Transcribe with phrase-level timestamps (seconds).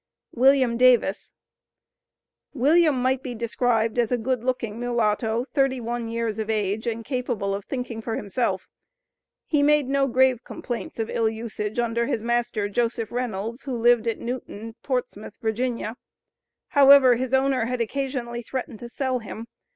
[0.31, 1.35] WILLIAM DAVIS.
[2.55, 7.05] William might be described as a good looking mulatto, thirty one years of age, and
[7.05, 8.67] capable of thinking for himself.
[9.45, 14.07] He made no grave complaints of ill usage under his master, "Joseph Reynolds," who lived
[14.07, 15.95] at Newton, Portsmouth, Va.
[16.69, 19.45] However, his owner had occasionally "threatened to sell him."